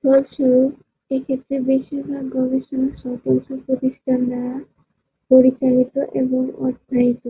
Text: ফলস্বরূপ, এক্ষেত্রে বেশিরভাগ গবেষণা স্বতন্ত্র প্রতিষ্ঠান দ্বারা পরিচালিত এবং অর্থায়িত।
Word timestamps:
ফলস্বরূপ, 0.04 0.72
এক্ষেত্রে 1.10 1.56
বেশিরভাগ 1.68 2.24
গবেষণা 2.34 2.88
স্বতন্ত্র 3.00 3.50
প্রতিষ্ঠান 3.66 4.18
দ্বারা 4.28 4.54
পরিচালিত 5.30 5.94
এবং 6.22 6.42
অর্থায়িত। 6.60 7.22